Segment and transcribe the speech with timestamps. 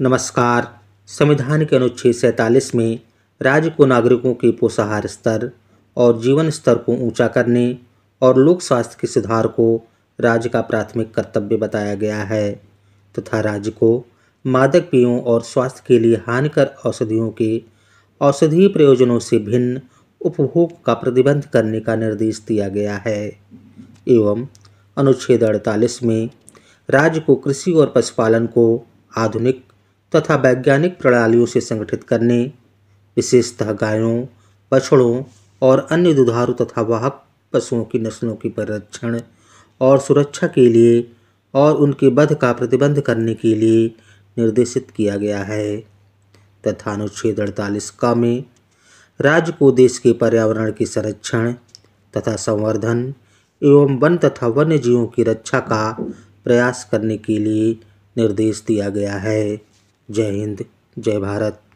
[0.00, 0.66] नमस्कार।
[1.08, 3.00] संविधान के अनुच्छेद सैंतालीस में
[3.40, 5.50] राज्य को नागरिकों के पोषाहार स्तर
[5.96, 7.78] और जीवन स्तर को ऊँचा करने
[8.22, 9.66] और लोक स्वास्थ्य के सुधार को
[10.18, 12.50] राज्य का प्राथमिक कर्तव्य बताया गया है
[13.14, 14.06] तथा राज्य को
[14.46, 17.62] मादक पेयों और स्वास्थ्य के लिए हानिकर औषधियों के
[18.20, 19.80] औषधीय प्रयोजनों से भिन्न
[20.20, 23.26] उपभोग का प्रतिबंध करने का निर्देश दिया गया है।
[24.08, 24.46] एवं
[24.96, 26.28] अनुच्छेद अड़तालीस में
[26.88, 28.66] राज्य को कृषि और पशुपालन को
[29.16, 29.64] आधुनिक
[30.16, 32.52] तथा वैज्ञानिक प्रणालियों से संगठित करने,
[33.16, 34.26] विशेषतः गायों,
[34.72, 35.22] बछड़ों
[35.62, 39.20] और अन्य दुधारू तथा वाहक पशुओं की नस्लों की परिरक्षण
[39.80, 41.10] और सुरक्षा के लिए
[41.54, 43.94] और उनके वध का प्रतिबंध करने के लिए
[44.38, 45.76] निर्देशित किया गया है।
[46.68, 48.44] तथा अनुच्छेद अड़तालीस का में
[49.20, 51.52] राज्य को देश के पर्यावरण के संरक्षण
[52.16, 53.14] तथा संवर्धन
[53.62, 55.96] एवं वन तथा वन्य जीवों की रक्षा का
[56.44, 57.80] प्रयास करने के लिए
[58.16, 59.73] निर्देश दिया गया है।
[60.08, 60.64] जय हिंद
[60.98, 61.64] जय भारत।